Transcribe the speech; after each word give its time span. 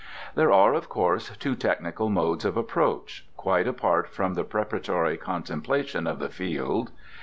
There 0.33 0.51
are, 0.51 0.73
of 0.73 0.89
course, 0.89 1.29
two 1.37 1.53
technical 1.55 2.09
modes 2.09 2.43
of 2.43 2.57
approach, 2.57 3.23
quite 3.37 3.67
apart 3.67 4.09
from 4.09 4.33
the 4.33 4.43
preparatory 4.43 5.15
contemplation 5.15 6.07
of 6.07 6.17
the 6.17 6.29
field. 6.29 6.89